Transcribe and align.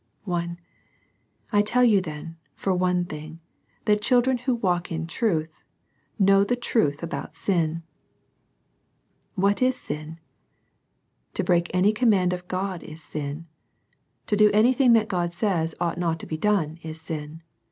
I. 0.27 0.57
I 1.51 1.61
tell 1.61 1.83
you 1.83 2.01
then, 2.01 2.37
for 2.55 2.73
one 2.73 3.05
thing, 3.05 3.39
that 3.85 4.01
children 4.01 4.39
who 4.39 4.55
walk 4.55 4.91
in 4.91 5.05
truth, 5.05 5.61
know 6.17 6.43
the 6.43 6.55
truth 6.55 7.03
about 7.03 7.35
sin. 7.35 7.83
What 9.35 9.61
is 9.61 9.75
sin?— 9.77 10.19
^To 11.35 11.45
break 11.45 11.69
any 11.71 11.93
command 11.93 12.33
of 12.33 12.47
God 12.47 12.81
is 12.81 13.03
sin.— 13.03 13.45
^To 14.27 14.35
do 14.35 14.49
anything 14.53 14.93
that 14.93 15.07
God 15.07 15.31
says 15.33 15.75
ought 15.79 15.99
not 15.99 16.17
to 16.21 16.25
be 16.25 16.35
done 16.35 16.79
is 16.81 16.99
sin. 16.99 17.43